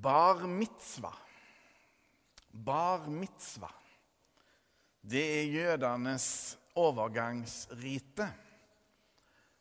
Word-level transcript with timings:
Bar 0.00 0.46
mitzva. 0.46 1.12
Bar 2.50 3.06
mitzva. 3.06 3.70
Det 5.00 5.20
er 5.20 5.52
jødenes 5.52 6.26
overgangsrite 6.80 8.30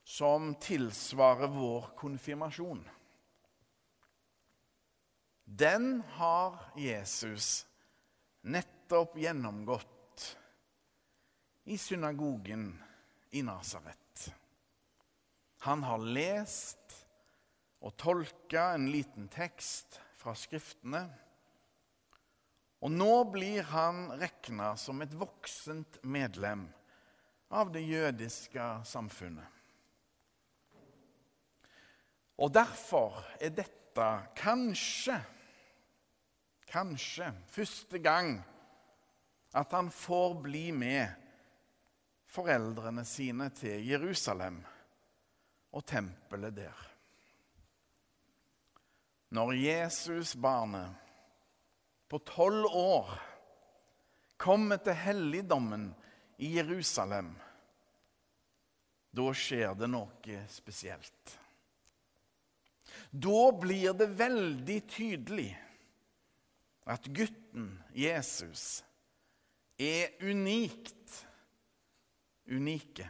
som 0.03 0.53
tilsvarer 0.63 1.51
vår 1.51 1.91
konfirmasjon. 1.99 2.81
Den 5.43 6.01
har 6.15 6.57
Jesus 6.77 7.65
nettopp 8.41 9.17
gjennomgått 9.19 10.27
i 11.67 11.77
synagogen 11.77 12.69
i 13.35 13.43
Nasaret. 13.43 14.29
Han 15.67 15.83
har 15.83 16.11
lest 16.15 17.01
og 17.83 17.97
tolka 17.99 18.69
en 18.77 18.87
liten 18.93 19.27
tekst 19.33 19.99
fra 20.19 20.35
Skriftene. 20.35 21.05
Og 22.83 22.91
nå 22.91 23.13
blir 23.31 23.63
han 23.71 24.07
regna 24.19 24.73
som 24.79 25.01
et 25.03 25.15
voksent 25.19 25.99
medlem 26.03 26.67
av 27.49 27.71
det 27.73 27.83
jødiske 27.87 28.67
samfunnet. 28.87 29.47
Og 32.39 32.53
derfor 32.55 33.17
er 33.41 33.51
dette 33.51 34.05
kanskje, 34.39 35.17
kanskje 36.69 37.33
første 37.51 37.99
gang 37.99 38.37
at 39.59 39.73
han 39.75 39.89
får 39.91 40.37
bli 40.45 40.69
med 40.71 41.09
foreldrene 42.29 43.03
sine 43.07 43.49
til 43.57 43.83
Jerusalem 43.89 44.61
og 45.75 45.83
tempelet 45.89 46.55
der. 46.61 46.88
Når 49.29 49.53
Jesus, 49.53 50.33
barnet, 50.35 50.95
på 52.09 52.17
tolv 52.25 52.65
år 52.65 53.11
kommer 54.41 54.79
til 54.81 54.97
helligdommen 54.97 55.91
i 56.41 56.55
Jerusalem, 56.55 57.35
da 59.13 59.27
skjer 59.35 59.75
det 59.77 59.89
noe 59.91 60.39
spesielt. 60.49 61.35
Da 63.09 63.43
blir 63.61 63.93
det 63.97 64.09
veldig 64.17 64.79
tydelig 64.89 65.51
at 66.89 67.05
gutten 67.13 67.71
Jesus 67.93 68.81
er 69.77 70.17
unikt 70.25 71.21
unike. 72.49 73.05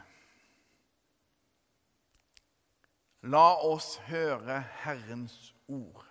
La 3.28 3.48
oss 3.64 3.98
høre 4.08 4.60
Herrens 4.84 5.52
ord. 5.68 6.09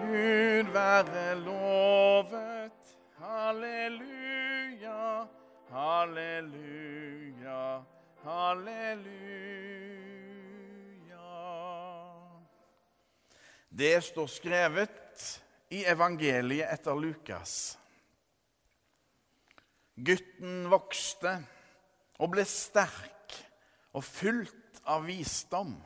Gud 0.00 0.72
være 0.72 1.34
lovet. 1.44 2.72
Halleluja, 3.20 5.26
halleluja, 5.70 7.82
halleluja. 8.24 9.10
Det 13.68 14.04
står 14.04 14.26
skrevet 14.26 15.42
i 15.70 15.84
evangeliet 15.84 16.72
etter 16.72 16.98
Lukas. 16.98 17.76
Gutten 20.00 20.64
vokste 20.72 21.36
og 22.20 22.32
ble 22.32 22.44
sterk 22.48 23.36
og 23.96 24.04
fullt 24.04 24.80
av 24.88 25.04
visdom 25.06 25.76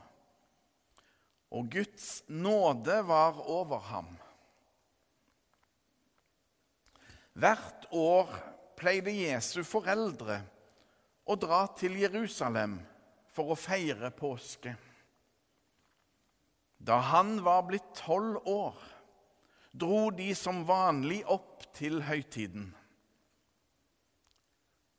og 1.55 1.70
Guds 1.70 2.24
nåde 2.27 2.97
var 3.06 3.38
over 3.50 3.78
ham. 3.91 4.08
Hvert 7.34 7.86
år 7.94 8.30
pleide 8.78 9.14
Jesu 9.14 9.62
foreldre 9.66 10.41
å 11.26 11.37
dra 11.38 11.64
til 11.78 11.97
Jerusalem 12.03 12.76
for 13.34 13.54
å 13.54 13.59
feire 13.59 14.10
påske. 14.14 14.75
Da 16.78 16.98
han 17.10 17.38
var 17.47 17.64
blitt 17.69 17.94
tolv 17.97 18.43
år, 18.50 18.76
dro 19.72 20.10
de 20.14 20.31
som 20.38 20.62
vanlig 20.69 21.22
opp 21.31 21.64
til 21.75 22.03
høytiden. 22.06 22.69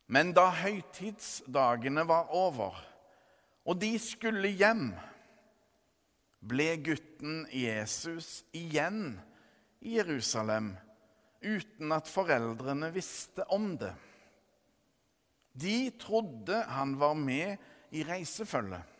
Men 0.08 0.32
da 0.38 0.50
høytidsdagene 0.54 2.04
var 2.10 2.32
over, 2.36 2.78
og 3.66 3.80
de 3.82 3.96
skulle 4.02 4.52
hjem, 4.54 4.90
ble 6.46 6.76
gutten 6.86 7.46
Jesus 7.50 8.44
igjen 8.56 9.16
i 9.82 9.98
Jerusalem 9.98 10.74
uten 11.46 11.94
at 11.94 12.10
foreldrene 12.10 12.92
visste 12.94 13.46
om 13.54 13.74
det. 13.82 13.94
De 15.56 15.90
trodde 16.02 16.62
han 16.70 16.98
var 17.00 17.16
med 17.18 17.58
i 17.96 18.04
reisefølget 18.06 18.92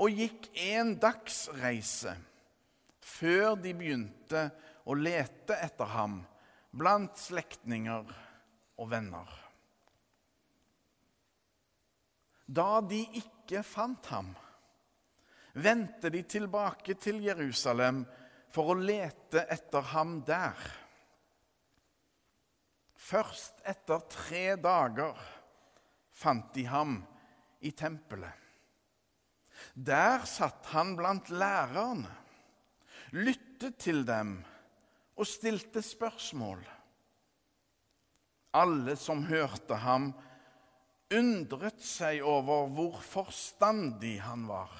og 0.00 0.16
gikk 0.16 0.48
en 0.72 0.94
dagsreise 1.00 2.14
før 3.04 3.56
de 3.60 3.74
begynte 3.76 4.46
å 4.88 4.96
lete 4.96 5.56
etter 5.60 5.90
ham 5.92 6.20
blant 6.70 7.18
slektninger 7.20 8.12
og 8.80 8.90
venner. 8.90 9.28
Da 12.50 12.80
de 12.82 13.02
ikke 13.20 13.62
fant 13.66 14.08
ham, 14.10 14.32
vendte 15.54 16.10
de 16.10 16.22
tilbake 16.22 16.94
til 17.00 17.22
Jerusalem 17.24 18.04
for 18.54 18.72
å 18.72 18.78
lete 18.78 19.44
etter 19.50 19.84
ham 19.92 20.20
der. 20.26 20.58
Først 23.00 23.62
etter 23.66 24.02
tre 24.10 24.44
dager 24.60 25.18
fant 26.20 26.52
de 26.54 26.66
ham 26.70 27.00
i 27.66 27.72
tempelet. 27.72 28.36
Der 29.74 30.24
satt 30.28 30.70
han 30.72 30.94
blant 30.96 31.28
lærerne, 31.32 32.08
lyttet 33.12 33.76
til 33.82 34.04
dem 34.08 34.38
og 35.18 35.28
stilte 35.28 35.82
spørsmål. 35.84 36.62
Alle 38.56 38.94
som 38.98 39.26
hørte 39.28 39.76
ham, 39.82 40.12
undret 41.10 41.82
seg 41.84 42.22
over 42.26 42.70
hvor 42.72 43.02
forstandig 43.04 44.16
han 44.24 44.46
var 44.48 44.72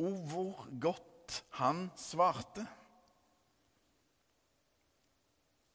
og 0.00 0.14
hvor 0.30 0.68
godt 0.80 1.42
han 1.58 1.86
svarte. 1.96 2.64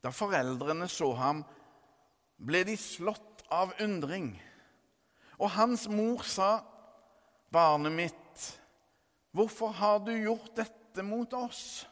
Da 0.04 0.14
foreldrene 0.14 0.88
så 0.92 1.12
ham, 1.18 1.44
ble 2.38 2.64
de 2.68 2.78
slått 2.78 3.44
av 3.54 3.74
undring. 3.82 4.32
Og 5.38 5.52
hans 5.58 5.88
mor 5.90 6.24
sa, 6.26 6.64
'Barnet 7.52 7.94
mitt, 7.96 8.62
hvorfor 9.32 9.72
har 9.72 10.00
du 10.00 10.12
gjort 10.12 10.56
dette 10.56 11.04
mot 11.04 11.34
oss?' 11.34 11.88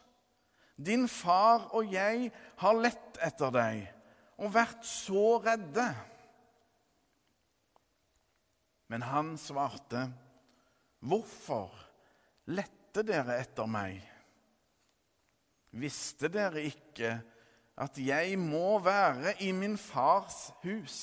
'Din 0.76 1.08
far 1.08 1.70
og 1.72 1.92
jeg 1.92 2.30
har 2.60 2.74
lett 2.76 3.18
etter 3.24 3.50
deg 3.50 3.86
og 4.36 4.52
vært 4.52 4.84
så 4.84 5.38
redde.' 5.40 5.94
Men 8.88 9.02
han 9.02 9.36
svarte, 9.38 10.12
'Hvorfor?' 11.00 11.85
Lette 12.52 13.02
dere 13.06 13.38
etter 13.42 13.68
meg? 13.70 14.00
Visste 15.76 16.30
dere 16.32 16.62
ikke 16.64 17.12
at 17.82 17.98
jeg 18.00 18.38
må 18.40 18.78
være 18.80 19.36
i 19.44 19.50
min 19.52 19.76
fars 19.80 20.50
hus? 20.62 20.98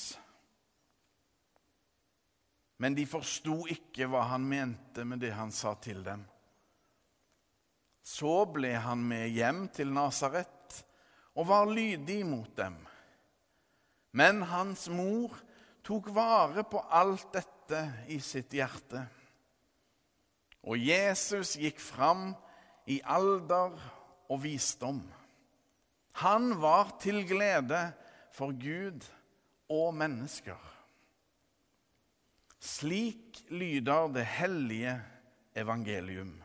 Men 2.82 2.96
de 2.96 3.04
forsto 3.06 3.62
ikke 3.70 4.08
hva 4.10 4.24
han 4.32 4.46
mente 4.48 5.04
med 5.06 5.22
det 5.22 5.34
han 5.36 5.52
sa 5.54 5.76
til 5.78 6.02
dem. 6.04 6.24
Så 8.04 8.42
ble 8.52 8.74
han 8.84 9.00
med 9.08 9.30
hjem 9.32 9.68
til 9.72 9.94
Nasaret 9.94 10.82
og 11.38 11.48
var 11.48 11.70
lydig 11.70 12.20
mot 12.26 12.50
dem. 12.58 12.76
Men 14.14 14.42
hans 14.50 14.88
mor 14.92 15.32
tok 15.84 16.10
vare 16.14 16.66
på 16.68 16.82
alt 16.92 17.30
dette 17.34 17.80
i 18.12 18.18
sitt 18.22 18.52
hjerte. 18.54 19.06
Og 20.64 20.80
Jesus 20.80 21.56
gikk 21.60 21.80
fram 21.80 22.32
i 22.88 23.00
alder 23.04 23.76
og 24.32 24.42
visdom. 24.44 25.02
Han 26.24 26.54
var 26.62 26.96
til 27.02 27.24
glede 27.28 27.92
for 28.32 28.54
Gud 28.56 29.04
og 29.68 29.94
mennesker. 29.94 30.60
Slik 32.64 33.44
lyder 33.50 34.08
det 34.14 34.24
hellige 34.24 34.94
evangelium. 35.56 36.43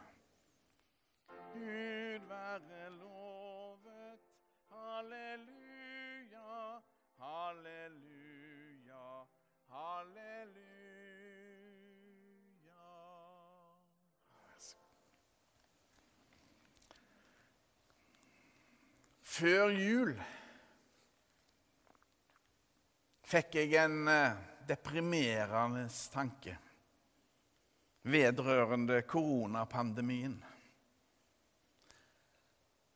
Før 19.39 19.69
jul 19.71 20.09
fikk 23.29 23.55
jeg 23.55 23.77
en 23.79 24.09
eh, 24.11 24.39
deprimerende 24.67 25.85
tanke 26.11 26.57
vedrørende 28.09 28.97
koronapandemien. 29.07 30.35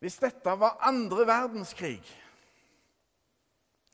Hvis 0.03 0.19
dette 0.19 0.57
var 0.59 0.81
andre 0.83 1.23
verdenskrig, 1.29 2.03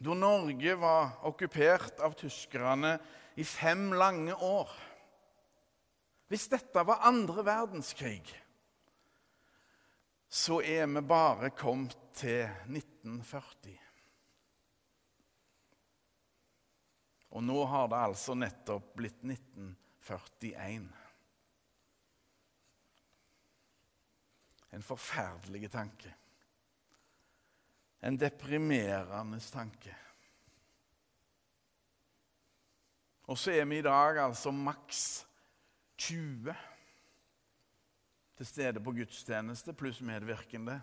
da 0.02 0.16
Norge 0.18 0.76
var 0.80 1.20
okkupert 1.30 2.02
av 2.02 2.18
tyskerne 2.18 2.96
i 3.38 3.46
fem 3.46 3.92
lange 3.94 4.34
år 4.34 4.72
Hvis 6.30 6.46
dette 6.50 6.82
var 6.86 7.02
andre 7.10 7.44
verdenskrig, 7.46 8.22
så 10.30 10.62
er 10.62 10.88
vi 10.88 11.02
bare 11.02 11.50
kommet 11.50 11.98
til 12.14 12.46
1940. 12.70 13.78
Og 17.30 17.44
nå 17.46 17.58
har 17.66 17.90
det 17.90 18.02
altså 18.10 18.36
nettopp 18.38 18.94
blitt 18.98 19.24
1941. 19.26 20.88
En 24.70 24.86
forferdelig 24.86 25.72
tanke. 25.74 26.14
En 28.06 28.18
deprimerende 28.18 29.42
tanke. 29.50 29.96
Og 33.30 33.38
så 33.38 33.54
er 33.58 33.66
vi 33.70 33.82
i 33.82 33.86
dag 33.86 34.18
altså 34.24 34.54
maks 34.54 35.26
20 35.98 36.54
til 38.40 38.48
stede 38.48 38.80
på 38.80 38.94
gudstjeneste 38.96 39.74
pluss 39.76 40.00
medvirkende. 40.00 40.78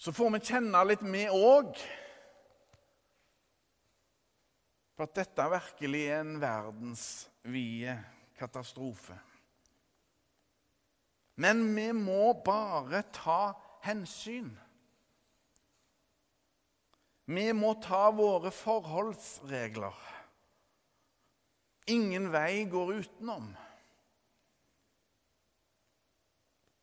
Så 0.00 0.12
får 0.16 0.30
vi 0.32 0.40
kjenne 0.48 0.80
litt 0.88 1.04
vi 1.04 1.26
òg 1.28 1.76
på 4.96 5.04
at 5.04 5.14
dette 5.18 5.50
virkelig 5.52 6.02
er 6.06 6.22
en 6.22 6.40
verdensvide 6.40 7.98
katastrofe. 8.40 9.18
Men 11.36 11.66
vi 11.76 11.90
må 12.00 12.32
bare 12.46 13.04
ta 13.12 13.52
hensyn. 13.84 14.54
Vi 17.28 17.48
må 17.52 17.76
ta 17.84 18.06
våre 18.14 18.54
forholdsregler. 18.54 20.13
Ingen 21.86 22.30
vei 22.32 22.64
går 22.64 22.92
utenom. 22.94 23.50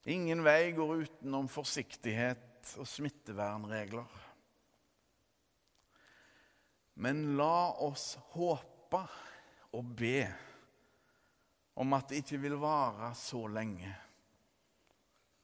Ingen 0.04 0.44
vei 0.44 0.72
går 0.72 0.96
utenom 1.06 1.50
forsiktighet 1.50 2.76
og 2.78 2.88
smittevernregler. 2.90 4.20
Men 7.02 7.24
la 7.38 7.72
oss 7.82 8.14
håpe 8.36 9.02
og 9.74 9.92
be 9.98 10.26
om 11.82 11.98
at 11.98 12.12
det 12.12 12.22
ikke 12.22 12.42
vil 12.44 12.58
vare 12.62 13.14
så 13.18 13.46
lenge 13.50 13.90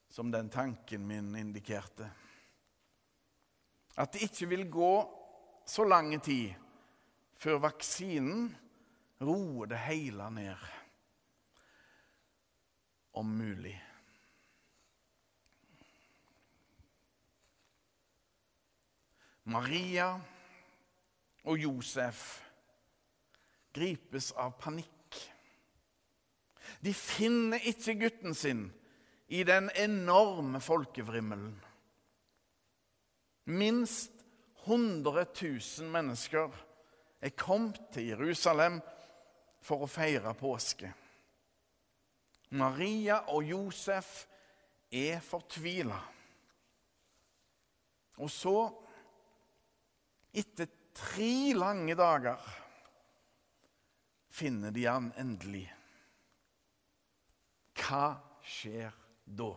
som 0.09 0.29
den 0.31 0.49
tanken 0.49 1.05
min 1.07 1.35
indikerte. 1.37 2.09
At 3.97 4.13
det 4.13 4.27
ikke 4.27 4.49
vil 4.53 4.69
gå 4.69 4.93
så 5.65 5.85
lang 5.87 6.13
tid 6.21 6.53
før 7.37 7.61
vaksinen 7.65 8.51
roer 9.19 9.71
det 9.71 9.79
hele 9.87 10.29
ned. 10.29 10.65
Om 13.17 13.37
mulig. 13.37 13.75
Maria 19.47 20.09
og 21.47 21.61
Josef 21.61 22.23
gripes 23.73 24.33
av 24.35 24.57
panikk. 24.59 25.21
De 26.83 26.91
finner 26.93 27.63
ikke 27.71 27.95
gutten 28.01 28.35
sin 28.35 28.67
i 29.31 29.43
den 29.47 29.69
enorme 29.79 30.59
folkevrimmelen. 30.63 31.55
Minst 33.47 34.11
100 34.65 35.25
000 35.41 35.91
mennesker 35.95 36.51
er 37.23 37.35
kommet 37.39 37.79
til 37.95 38.11
Jerusalem 38.11 38.81
for 39.67 39.83
å 39.83 39.91
feire 39.91 40.31
påske. 40.37 40.89
Maria 42.55 43.19
og 43.33 43.43
Josef 43.43 44.21
er 44.93 45.19
fortvila. 45.23 45.99
Og 48.23 48.31
så, 48.31 48.55
etter 50.31 50.71
tre 50.95 51.53
lange 51.57 51.97
dager, 51.97 52.39
finner 54.37 54.71
de 54.73 54.85
han 54.87 55.11
endelig. 55.19 55.65
Hva 57.77 58.15
skjer 58.47 58.95
da? 59.25 59.51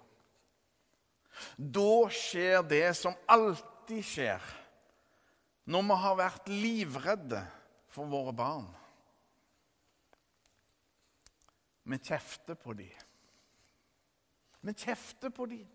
Da 1.57 1.95
skjer 2.13 2.67
det 2.69 2.89
som 2.99 3.17
alltid 3.31 4.05
skjer 4.05 4.51
når 5.71 5.87
vi 5.87 5.97
har 6.03 6.19
vært 6.19 6.51
livredde 6.51 7.41
for 7.93 8.11
våre 8.11 8.35
barn. 8.37 8.67
Vi 11.91 11.99
kjefter 11.99 12.55
på 12.55 12.73
dem. 12.79 12.91
Vi 14.61 14.75
kjefter 14.79 15.33
på 15.35 15.47
dem. 15.51 15.67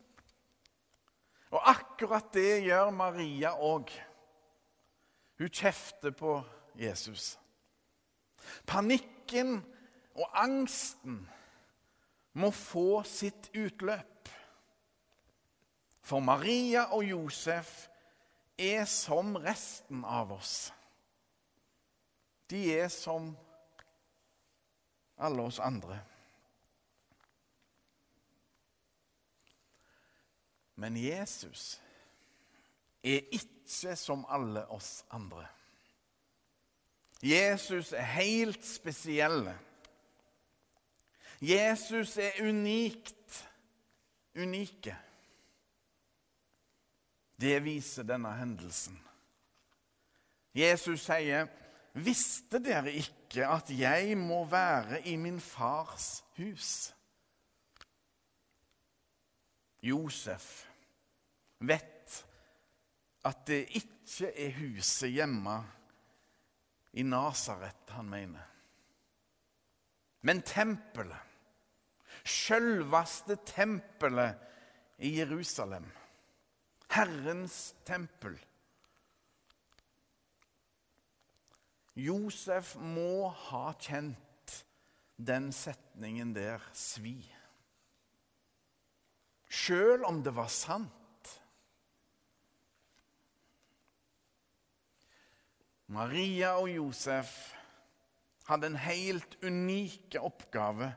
Og 1.51 1.69
akkurat 1.69 2.29
det 2.33 2.61
gjør 2.63 2.91
Maria 2.95 3.51
òg. 3.59 3.91
Hun 5.39 5.51
kjefter 5.51 6.15
på 6.15 6.37
Jesus. 6.79 7.33
Panikken 8.67 9.57
og 10.15 10.37
angsten 10.39 11.19
må 12.39 12.51
få 12.51 13.03
sitt 13.07 13.49
utløp. 13.55 14.31
For 16.05 16.23
Maria 16.23 16.87
og 16.95 17.03
Josef 17.03 17.89
er 18.55 18.85
som 18.87 19.35
resten 19.35 20.05
av 20.07 20.31
oss. 20.37 20.69
De 22.47 22.61
er 22.77 22.87
som 22.93 23.33
alle 25.17 25.41
oss 25.41 25.59
andre. 25.59 25.99
Men 30.75 30.97
Jesus 30.97 31.81
er 33.03 33.21
ikke 33.31 33.95
som 33.95 34.25
alle 34.29 34.65
oss 34.67 35.05
andre. 35.09 35.47
Jesus 37.23 37.93
er 37.93 38.01
helt 38.01 38.65
spesielle. 38.65 39.55
Jesus 41.41 42.17
er 42.17 42.41
unikt 42.43 43.49
unike. 44.35 44.95
Det 47.41 47.63
viser 47.63 48.03
denne 48.03 48.31
hendelsen. 48.37 48.99
Jesus 50.55 51.03
sier, 51.03 51.47
'Visste 51.95 52.59
dere 52.59 52.91
ikke 52.91 53.47
at 53.47 53.69
jeg 53.71 54.17
må 54.19 54.43
være 54.51 55.01
i 55.07 55.15
min 55.15 55.39
fars 55.39 56.23
hus?' 56.37 56.93
Josef 59.85 60.65
vet 61.59 62.25
at 63.25 63.45
det 63.47 63.61
ikke 63.77 64.31
er 64.33 64.57
huset 64.57 65.13
hjemme 65.13 65.59
i 66.93 67.03
Nasaret 67.05 67.93
han 67.93 68.09
mener, 68.09 68.41
men 70.25 70.41
tempelet 70.41 71.35
sjølveste 72.25 73.37
tempelet 73.45 74.41
i 75.05 75.15
Jerusalem. 75.19 75.85
Herrens 76.95 77.75
tempel. 77.85 78.37
Josef 81.95 82.73
må 82.75 83.29
ha 83.47 83.69
kjent 83.79 84.55
den 85.15 85.51
setningen 85.55 86.33
der 86.35 86.63
svi. 86.75 87.17
Sjøl 89.47 90.03
om 90.03 90.19
det 90.25 90.33
var 90.35 90.51
sant. 90.51 90.91
Maria 95.95 96.55
og 96.59 96.67
Josef 96.73 97.31
hadde 98.49 98.71
en 98.73 98.79
helt 98.81 99.37
unik 99.45 100.17
oppgave 100.19 100.89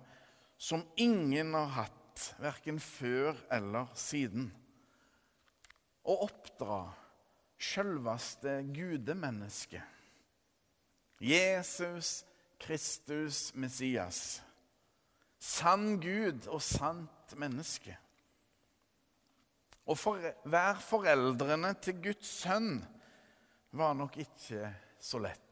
som 0.59 0.83
ingen 0.99 1.53
har 1.55 1.69
hatt, 1.77 2.25
verken 2.43 2.81
før 2.83 3.37
eller 3.55 3.93
siden. 3.95 4.49
Å 6.03 6.17
oppdra 6.25 6.81
sjølveste 7.61 8.57
gudemennesket. 8.75 9.98
Jesus 11.19 12.25
Kristus 12.59 13.55
Messias. 13.55 14.43
Sann 15.39 16.01
Gud 16.03 16.49
og 16.51 16.63
sant 16.63 17.35
menneske. 17.39 17.95
Å 19.89 19.95
for, 19.97 20.21
være 20.45 20.79
foreldrene 20.85 21.73
til 21.81 22.01
Guds 22.11 22.31
sønn 22.43 22.79
var 23.79 23.95
nok 23.97 24.19
ikke 24.21 24.69
så 25.01 25.21
lett. 25.23 25.45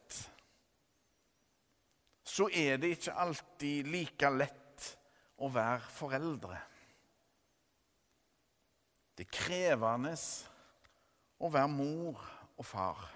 Så 2.27 2.49
er 2.51 2.81
det 2.83 2.97
ikke 2.97 3.15
alltid 3.23 3.89
like 3.89 4.31
lett 4.35 4.89
å 5.41 5.49
være 5.53 5.93
foreldre. 5.95 6.59
Det 9.17 9.25
er 9.25 9.37
krevende 9.39 10.13
å 11.41 11.49
være 11.53 11.73
mor 11.73 12.21
og 12.57 12.67
far. 12.67 13.07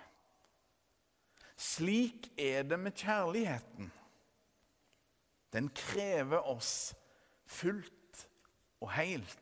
Slik 1.60 2.30
er 2.40 2.64
det 2.64 2.78
med 2.80 2.96
kjærligheten. 2.96 3.90
Den 5.52 5.68
krever 5.76 6.46
oss 6.48 6.94
fullt 7.50 8.24
og 8.80 8.92
helt. 8.94 9.36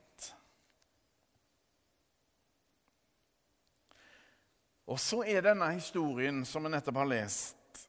Og 4.88 4.96
så 4.98 5.20
er 5.28 5.44
denne 5.44 5.68
historien 5.76 6.40
som 6.48 6.64
vi 6.64 6.72
nettopp 6.72 6.98
har 7.02 7.10
lest, 7.10 7.82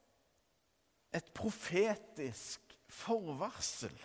et 1.10 1.30
profetisk 1.34 2.76
forvarsel 2.92 3.96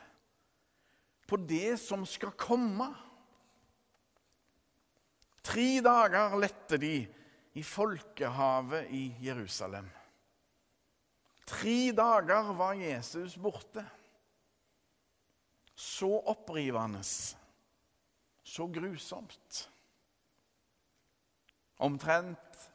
på 1.28 1.38
det 1.44 1.76
som 1.82 2.06
skal 2.08 2.32
komme. 2.40 2.88
Tre 5.46 5.68
dager 5.86 6.40
lette 6.40 6.80
de 6.82 6.96
i 7.56 7.64
folkehavet 7.64 8.90
i 8.96 9.04
Jerusalem. 9.28 9.86
Tre 11.46 11.92
dager 11.92 12.54
var 12.54 12.74
Jesus 12.74 13.38
borte. 13.38 13.86
Så 15.76 16.10
opprivende, 16.26 17.04
så 18.44 18.68
grusomt. 18.68 19.72
Omtrent 21.78 22.72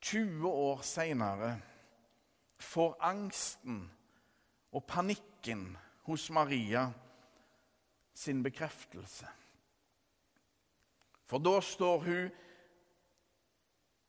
20 0.00 0.48
år 0.48 0.82
seinere 0.82 1.56
får 2.58 2.96
angsten 3.04 3.82
og 4.72 4.84
panikken 4.88 5.76
hos 6.06 6.30
Maria 6.30 6.88
sin 8.14 8.42
bekreftelse. 8.42 9.28
For 11.26 11.42
da 11.42 11.60
står 11.60 11.98
hun 12.06 12.28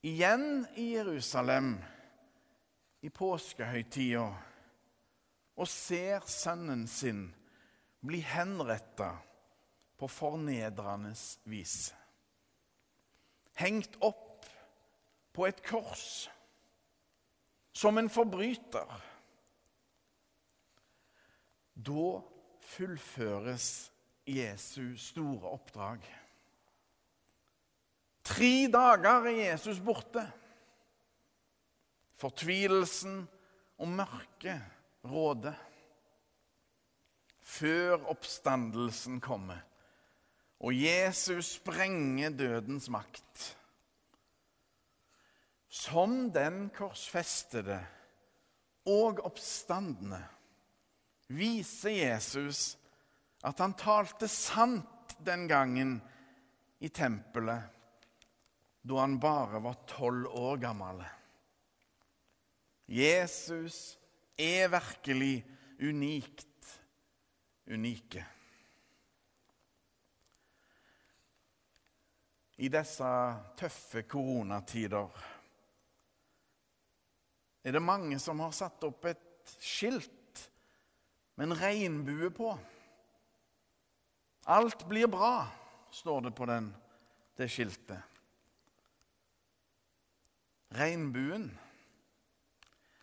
igjen 0.05 0.65
i 0.77 0.93
Jerusalem 0.96 1.75
i 3.07 3.09
påskehøytida 3.13 4.27
og 5.57 5.69
ser 5.71 6.25
sønnen 6.27 6.83
sin 6.91 7.23
bli 8.03 8.19
henretta 8.21 9.13
på 9.97 10.09
fornedrende 10.11 11.13
vis. 11.49 11.93
Hengt 13.57 13.95
opp 14.05 14.45
på 15.33 15.47
et 15.47 15.63
kors 15.65 16.27
som 17.77 17.97
en 17.97 18.09
forbryter. 18.09 18.91
Da 21.77 22.07
fullføres 22.67 23.67
Jesu 24.27 24.97
store 24.99 25.53
oppdrag. 25.55 26.03
Tre 28.27 28.53
dager 28.73 29.29
er 29.29 29.39
Jesus 29.45 29.79
borte. 29.79 30.25
Fortvilelsen 32.17 33.24
og 33.77 33.93
mørket 33.93 35.07
råder. 35.07 35.55
Før 37.47 38.01
oppstandelsen 38.12 39.21
kommer 39.24 39.62
og 40.57 40.74
Jesus 40.74 41.57
sprenger 41.59 42.33
dødens 42.33 42.89
makt. 42.89 43.43
Som 45.69 46.31
den 46.33 46.69
korsfestede 46.74 47.77
og 48.89 49.21
oppstandende 49.27 50.24
viser 51.27 51.93
Jesus 51.93 52.77
at 53.45 53.59
han 53.62 53.75
talte 53.77 54.29
sant 54.31 55.17
den 55.21 55.45
gangen 55.50 55.97
i 56.81 56.89
tempelet 56.89 57.75
da 58.88 59.01
han 59.03 59.17
bare 59.19 59.59
var 59.62 59.81
tolv 59.89 60.29
år 60.31 60.57
gammel. 60.63 61.03
Jesus 62.88 63.98
er 64.39 64.70
virkelig 64.72 65.46
unikt 65.84 66.79
unike. 67.67 68.24
I 72.58 72.70
disse 72.74 73.10
tøffe 73.60 74.01
koronatider 74.10 75.25
er 77.67 77.75
det 77.75 77.84
mange 77.84 78.17
som 78.24 78.39
har 78.39 78.56
satt 78.56 78.88
opp 78.88 79.06
et 79.10 79.51
skilt 79.60 80.41
med 81.36 81.50
en 81.50 81.60
regnbue 81.60 82.32
på. 82.34 82.56
Alt 84.48 84.88
blir 84.88 85.12
bra, 85.12 85.44
står 85.91 86.29
det 86.29 86.34
på 86.39 86.48
den, 86.50 86.72
det 87.38 87.50
skiltet. 87.51 88.00
Regnbuen 90.77 91.51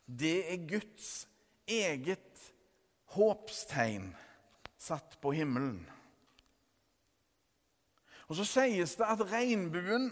det 0.07 0.37
er 0.53 0.69
Guds 0.69 1.27
eget 1.71 2.53
håpstegn 3.15 4.11
satt 4.81 5.17
på 5.23 5.33
himmelen. 5.33 5.83
Og 8.29 8.39
så 8.39 8.47
sies 8.49 8.97
det 8.99 9.09
at 9.09 9.25
regnbuen 9.31 10.11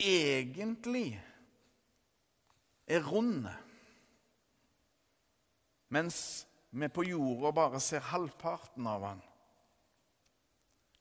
egentlig 0.00 1.18
er 2.90 3.02
rund, 3.06 3.46
mens 5.90 6.46
vi 6.70 6.88
på 6.90 7.04
jorda 7.06 7.50
bare 7.54 7.80
ser 7.82 8.06
halvparten 8.10 8.86
av 8.86 9.02
den. 9.08 9.22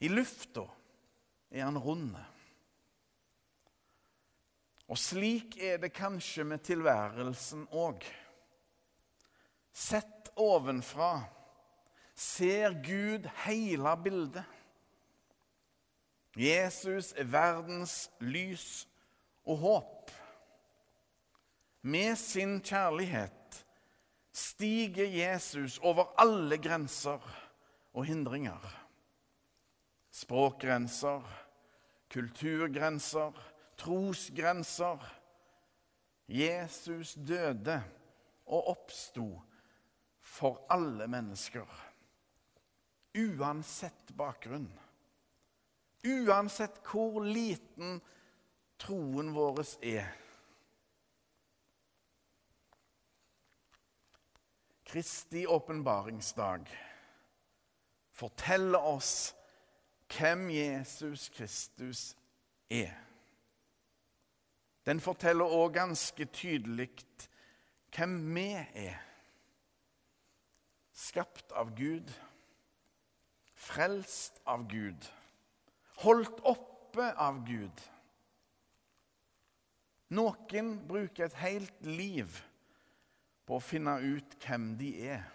I 0.05 0.09
lufta 0.09 0.65
er 1.51 1.65
han 1.67 1.77
rund. 1.77 2.15
Og 4.89 4.97
slik 4.97 5.57
er 5.61 5.77
det 5.77 5.91
kanskje 5.93 6.43
med 6.49 6.63
tilværelsen 6.65 7.67
òg. 7.69 8.01
Sett 9.73 10.31
ovenfra 10.39 11.19
ser 12.19 12.73
Gud 12.83 13.27
hele 13.45 13.93
bildet. 14.03 14.43
Jesus 16.39 17.13
er 17.17 17.29
verdens 17.29 18.09
lys 18.19 18.87
og 19.45 19.61
håp. 19.61 20.11
Med 21.81 22.15
sin 22.19 22.57
kjærlighet 22.61 23.61
stiger 24.35 25.05
Jesus 25.05 25.77
over 25.79 26.09
alle 26.19 26.57
grenser 26.57 27.23
og 27.93 28.05
hindringer. 28.05 28.65
Språkgrenser, 30.11 31.23
kulturgrenser, 32.11 33.37
trosgrenser. 33.79 35.03
Jesus 36.29 37.15
døde 37.15 37.79
og 38.45 38.67
oppsto 38.75 39.41
for 40.21 40.65
alle 40.69 41.07
mennesker. 41.09 41.65
Uansett 43.17 44.13
bakgrunn. 44.17 44.69
Uansett 46.05 46.77
hvor 46.85 47.23
liten 47.25 47.97
troen 48.79 49.33
vår 49.35 49.63
er. 49.83 50.13
Kristi 54.89 55.43
åpenbaringsdag 55.45 56.69
forteller 58.19 58.85
oss 58.89 59.35
hvem 60.09 60.49
Jesus 60.49 61.29
Kristus 61.29 62.15
er. 62.69 63.08
Den 64.89 64.97
forteller 64.97 65.45
òg 65.45 65.75
ganske 65.75 66.25
tydelig 66.33 66.87
hvem 67.93 68.15
vi 68.33 68.47
er. 68.57 68.95
Skapt 70.97 71.53
av 71.53 71.75
Gud, 71.77 72.09
frelst 73.53 74.39
av 74.49 74.63
Gud, 74.71 75.05
holdt 76.01 76.41
oppe 76.41 77.05
av 77.21 77.37
Gud. 77.45 77.83
Noen 80.17 80.73
bruker 80.89 81.27
et 81.27 81.37
helt 81.43 81.85
liv 81.85 82.39
på 83.45 83.59
å 83.59 83.63
finne 83.63 83.93
ut 84.01 84.33
hvem 84.41 84.71
de 84.81 84.89
er. 85.11 85.29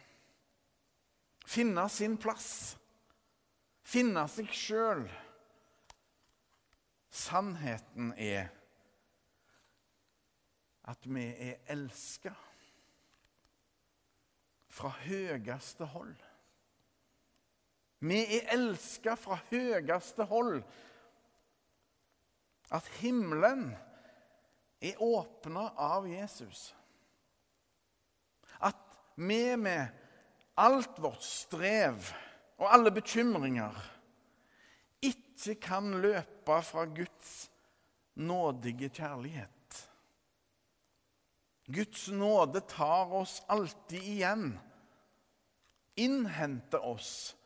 Finne 1.46 1.86
sin 1.94 2.18
plass. 2.18 2.74
Finne 3.86 4.26
seg 4.34 4.50
sjøl. 4.50 5.06
Sannheten 7.14 8.10
er 8.18 8.50
at 10.84 11.06
vi 11.08 11.24
er 11.24 11.62
elska 11.72 12.32
fra 14.74 14.90
høyeste 15.04 15.86
hold. 15.94 16.16
Vi 18.04 18.20
er 18.36 18.50
elska 18.52 19.14
fra 19.16 19.38
høyeste 19.48 20.26
hold. 20.28 20.60
At 22.74 22.88
himmelen 23.00 23.70
er 24.84 25.00
åpna 25.00 25.70
av 25.80 26.08
Jesus. 26.10 26.72
At 28.60 28.80
vi 29.16 29.56
med 29.56 29.86
alt 30.60 31.00
vårt 31.00 31.24
strev 31.24 32.12
og 32.58 32.68
alle 32.68 32.92
bekymringer 32.94 33.78
ikke 35.04 35.56
kan 35.62 35.90
løpe 36.02 36.60
fra 36.66 36.84
Guds 36.84 37.34
nådige 38.14 38.90
kjærlighet. 38.94 39.63
Guds 41.66 42.08
nåde 42.08 42.60
tar 42.60 43.12
oss 43.12 43.42
alltid 43.46 44.02
igjen, 44.02 44.58
innhenter 45.94 46.84
oss 46.84 47.36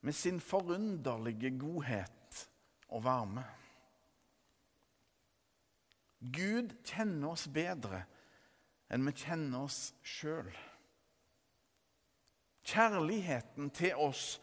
med 0.00 0.14
sin 0.14 0.40
forunderlige 0.40 1.50
godhet 1.58 2.44
og 2.88 3.02
varme. 3.04 3.42
Gud 6.18 6.74
kjenner 6.86 7.34
oss 7.34 7.46
bedre 7.50 8.04
enn 8.90 9.06
vi 9.06 9.14
kjenner 9.18 9.66
oss 9.66 9.92
sjøl. 10.06 10.50
Kjærligheten 12.68 13.70
til 13.74 13.98
oss 13.98 14.36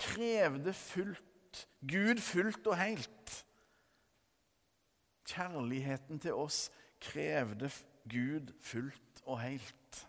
krevde 0.00 0.74
fullt, 0.76 1.66
Gud 1.80 2.20
fullt 2.22 2.66
og 2.66 2.78
helt. 2.78 3.34
Kjærligheten 5.28 6.20
til 6.22 6.38
oss 6.38 6.66
krevde 7.02 7.70
Gud 8.10 8.52
fullt 8.60 9.22
og 9.24 9.40
helt. 9.40 10.06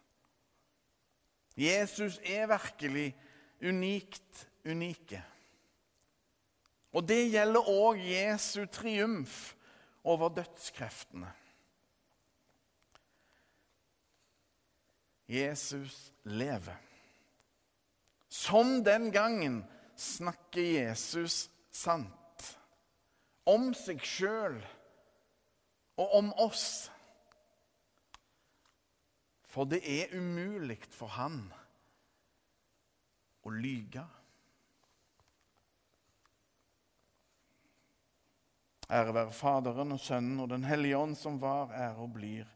Jesus 1.58 2.20
er 2.26 2.48
virkelig 2.50 3.14
unikt 3.62 4.48
unike. 4.66 5.22
Og 6.94 7.06
det 7.10 7.32
gjelder 7.34 7.70
òg 7.70 8.02
Jesu 8.02 8.66
triumf 8.70 9.54
over 10.04 10.30
dødskreftene. 10.30 11.32
Jesus 15.30 16.14
lever. 16.24 16.78
Som 18.30 18.84
den 18.84 19.12
gangen 19.12 19.64
snakker 19.96 20.62
Jesus 20.62 21.50
sant. 21.72 22.10
Om 23.46 23.72
seg 23.78 24.02
sjøl 24.06 24.60
og 25.98 26.16
om 26.20 26.32
oss. 26.42 26.92
For 29.54 29.70
det 29.70 29.84
er 29.86 30.16
umulig 30.18 30.80
for 30.90 31.12
han 31.14 31.44
å 33.46 33.52
lyge. 33.54 34.02
Ære 38.90 39.14
være 39.14 39.36
Faderen 39.36 39.94
og 39.94 40.02
Sønnen 40.02 40.42
og 40.42 40.50
Den 40.50 40.66
hellige 40.66 40.98
ånd, 40.98 41.16
som 41.18 41.38
var, 41.42 41.70
er 41.78 42.02
og 42.02 42.16
blir 42.18 42.50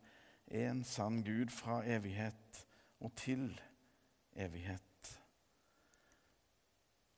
en 0.47 0.83
sann 0.87 1.21
Gud 1.25 1.53
fra 1.53 1.83
evighet 1.85 2.65
og 3.03 3.13
til 3.19 3.51
evighet. 4.33 5.13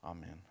Amen. 0.03 0.48